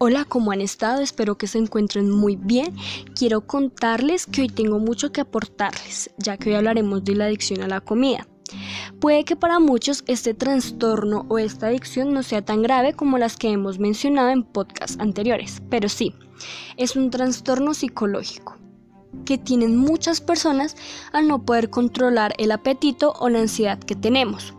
[0.00, 1.02] Hola, ¿cómo han estado?
[1.02, 2.72] Espero que se encuentren muy bien.
[3.16, 7.62] Quiero contarles que hoy tengo mucho que aportarles, ya que hoy hablaremos de la adicción
[7.62, 8.28] a la comida.
[9.00, 13.36] Puede que para muchos este trastorno o esta adicción no sea tan grave como las
[13.36, 16.14] que hemos mencionado en podcasts anteriores, pero sí,
[16.76, 18.56] es un trastorno psicológico
[19.24, 20.76] que tienen muchas personas
[21.12, 24.54] al no poder controlar el apetito o la ansiedad que tenemos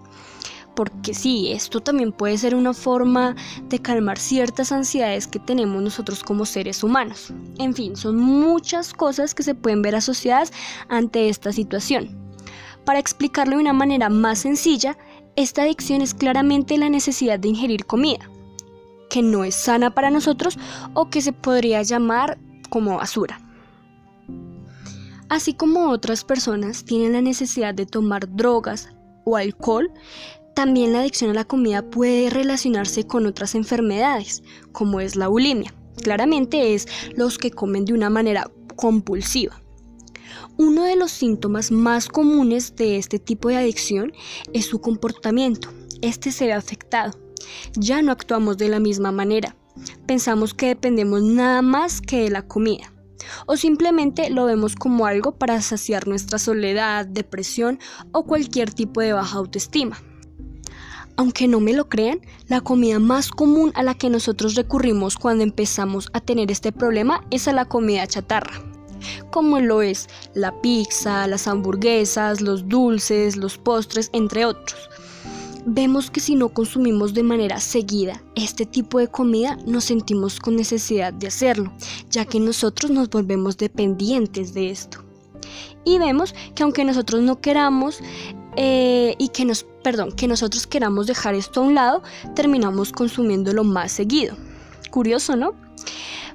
[0.75, 3.35] porque sí, esto también puede ser una forma
[3.67, 7.33] de calmar ciertas ansiedades que tenemos nosotros como seres humanos.
[7.57, 10.51] En fin, son muchas cosas que se pueden ver asociadas
[10.87, 12.17] ante esta situación.
[12.85, 14.97] Para explicarlo de una manera más sencilla,
[15.35, 18.29] esta adicción es claramente la necesidad de ingerir comida,
[19.09, 20.57] que no es sana para nosotros
[20.93, 22.37] o que se podría llamar
[22.69, 23.39] como basura.
[25.29, 28.89] Así como otras personas tienen la necesidad de tomar drogas
[29.25, 29.91] o alcohol,
[30.59, 34.43] también la adicción a la comida puede relacionarse con otras enfermedades,
[34.73, 35.73] como es la bulimia.
[36.03, 39.61] Claramente es los que comen de una manera compulsiva.
[40.57, 44.11] Uno de los síntomas más comunes de este tipo de adicción
[44.51, 45.69] es su comportamiento.
[46.01, 47.17] Este se ve afectado.
[47.75, 49.55] Ya no actuamos de la misma manera.
[50.07, 52.93] Pensamos que dependemos nada más que de la comida.
[53.45, 57.79] O simplemente lo vemos como algo para saciar nuestra soledad, depresión
[58.11, 60.03] o cualquier tipo de baja autoestima.
[61.19, 65.43] Aunque no me lo crean, la comida más común a la que nosotros recurrimos cuando
[65.43, 68.63] empezamos a tener este problema es a la comida chatarra,
[69.29, 74.79] como lo es la pizza, las hamburguesas, los dulces, los postres, entre otros.
[75.65, 80.55] Vemos que si no consumimos de manera seguida este tipo de comida, nos sentimos con
[80.55, 81.73] necesidad de hacerlo,
[82.09, 85.03] ya que nosotros nos volvemos dependientes de esto.
[85.85, 87.99] Y vemos que aunque nosotros no queramos,
[88.61, 92.03] eh, y que nos, perdón, que nosotros queramos dejar esto a un lado,
[92.35, 94.35] terminamos consumiéndolo más seguido.
[94.91, 95.53] Curioso, ¿no?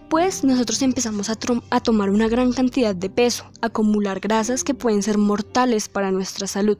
[0.08, 5.18] Pues nosotros empezamos a, tomar una gran cantidad de peso, acumular grasas que pueden ser
[5.18, 6.78] mortales para nuestra salud.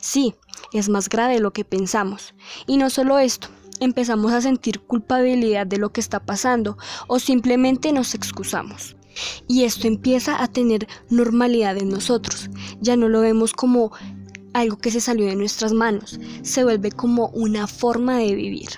[0.00, 0.36] Sí,
[0.72, 2.34] es más grave de lo que pensamos.
[2.68, 3.48] Y no solo esto,
[3.80, 8.94] empezamos a sentir culpabilidad de lo que está pasando o simplemente nos excusamos.
[9.48, 12.50] Y esto empieza a tener normalidad en nosotros.
[12.80, 13.92] Ya no lo vemos como
[14.56, 18.70] algo que se salió de nuestras manos, se vuelve como una forma de vivir.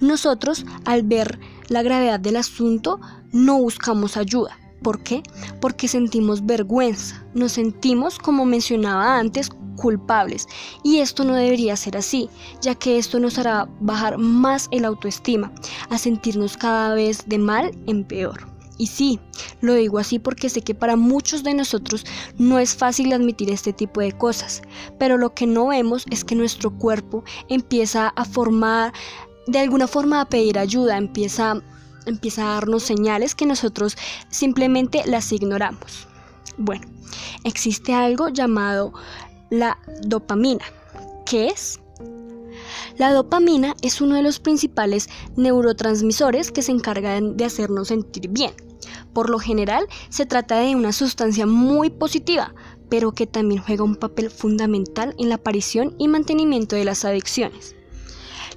[0.00, 1.38] Nosotros, al ver
[1.68, 3.00] la gravedad del asunto,
[3.32, 4.58] no buscamos ayuda.
[4.82, 5.22] ¿Por qué?
[5.60, 10.46] Porque sentimos vergüenza, nos sentimos, como mencionaba antes, culpables.
[10.84, 12.28] Y esto no debería ser así,
[12.60, 15.50] ya que esto nos hará bajar más el autoestima,
[15.88, 18.55] a sentirnos cada vez de mal en peor.
[18.78, 19.18] Y sí,
[19.60, 22.04] lo digo así porque sé que para muchos de nosotros
[22.36, 24.62] no es fácil admitir este tipo de cosas,
[24.98, 28.92] pero lo que no vemos es que nuestro cuerpo empieza a formar,
[29.46, 31.62] de alguna forma a pedir ayuda, empieza,
[32.04, 33.96] empieza a darnos señales que nosotros
[34.28, 36.06] simplemente las ignoramos.
[36.58, 36.86] Bueno,
[37.44, 38.92] existe algo llamado
[39.50, 40.64] la dopamina.
[41.24, 41.80] ¿Qué es?
[42.98, 48.52] La dopamina es uno de los principales neurotransmisores que se encargan de hacernos sentir bien.
[49.12, 52.54] Por lo general, se trata de una sustancia muy positiva,
[52.88, 57.74] pero que también juega un papel fundamental en la aparición y mantenimiento de las adicciones.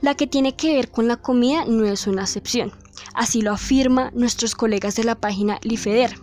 [0.02, 2.72] La que tiene que ver con la comida no es una excepción,
[3.14, 6.16] así lo afirma nuestros colegas de la página Lifeder.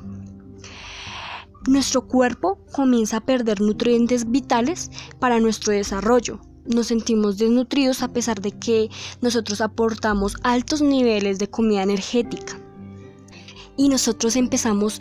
[1.67, 8.41] Nuestro cuerpo comienza a perder nutrientes vitales para nuestro desarrollo, nos sentimos desnutridos a pesar
[8.41, 8.91] de que
[9.21, 12.61] nosotros aportamos altos niveles de comida energética.
[13.77, 15.01] Y nosotros empezamos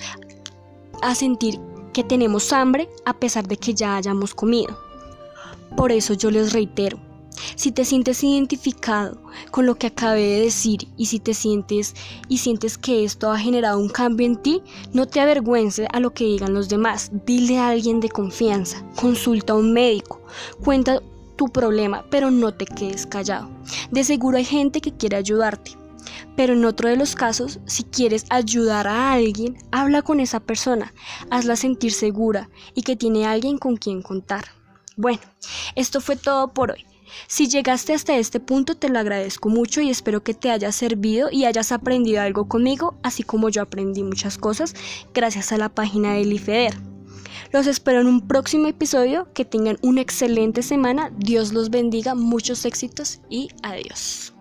[1.01, 1.59] a sentir
[1.93, 4.77] que tenemos hambre a pesar de que ya hayamos comido.
[5.77, 6.99] Por eso yo les reitero,
[7.55, 9.17] si te sientes identificado
[9.51, 11.93] con lo que acabé de decir y si te sientes
[12.27, 14.61] y sientes que esto ha generado un cambio en ti,
[14.93, 17.11] no te avergüences a lo que digan los demás.
[17.25, 20.21] Dile a alguien de confianza, consulta a un médico,
[20.63, 21.01] cuenta
[21.35, 23.49] tu problema, pero no te quedes callado.
[23.91, 25.77] De seguro hay gente que quiere ayudarte.
[26.35, 30.93] Pero en otro de los casos, si quieres ayudar a alguien, habla con esa persona,
[31.29, 34.45] hazla sentir segura y que tiene alguien con quien contar.
[34.97, 35.21] Bueno,
[35.75, 36.85] esto fue todo por hoy.
[37.27, 41.29] Si llegaste hasta este punto te lo agradezco mucho y espero que te haya servido
[41.31, 44.73] y hayas aprendido algo conmigo, así como yo aprendí muchas cosas
[45.13, 46.75] gracias a la página del IFEDER.
[47.51, 49.27] Los espero en un próximo episodio.
[49.33, 51.11] Que tengan una excelente semana.
[51.17, 54.33] Dios los bendiga, muchos éxitos y adiós.